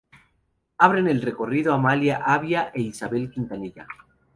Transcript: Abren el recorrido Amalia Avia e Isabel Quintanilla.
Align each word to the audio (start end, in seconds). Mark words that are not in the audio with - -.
Abren 0.79 1.07
el 1.07 1.21
recorrido 1.21 1.75
Amalia 1.75 2.23
Avia 2.25 2.71
e 2.73 2.81
Isabel 2.81 3.29
Quintanilla. 3.29 3.85